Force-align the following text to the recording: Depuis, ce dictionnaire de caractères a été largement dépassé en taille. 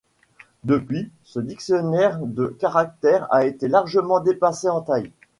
Depuis, 0.63 1.11
ce 1.23 1.39
dictionnaire 1.39 2.17
de 2.23 2.47
caractères 2.59 3.31
a 3.31 3.45
été 3.45 3.67
largement 3.67 4.19
dépassé 4.19 4.67
en 4.67 4.81
taille. 4.81 5.11